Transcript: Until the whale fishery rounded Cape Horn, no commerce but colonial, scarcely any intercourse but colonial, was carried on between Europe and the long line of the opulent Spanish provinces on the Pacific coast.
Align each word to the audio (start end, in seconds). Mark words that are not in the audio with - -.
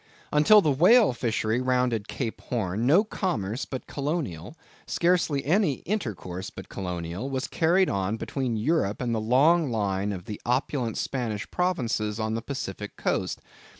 Until 0.33 0.61
the 0.61 0.71
whale 0.71 1.13
fishery 1.13 1.61
rounded 1.61 2.07
Cape 2.07 2.41
Horn, 2.41 2.87
no 2.87 3.03
commerce 3.03 3.65
but 3.65 3.85
colonial, 3.85 4.55
scarcely 4.87 5.45
any 5.45 5.73
intercourse 5.85 6.49
but 6.49 6.69
colonial, 6.69 7.29
was 7.29 7.47
carried 7.47 7.87
on 7.87 8.17
between 8.17 8.57
Europe 8.57 8.99
and 8.99 9.13
the 9.13 9.21
long 9.21 9.69
line 9.69 10.11
of 10.11 10.25
the 10.25 10.41
opulent 10.43 10.97
Spanish 10.97 11.47
provinces 11.51 12.19
on 12.19 12.33
the 12.33 12.41
Pacific 12.41 12.95
coast. 12.95 13.41